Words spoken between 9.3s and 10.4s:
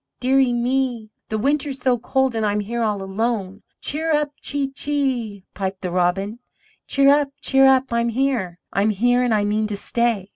I mean to stay.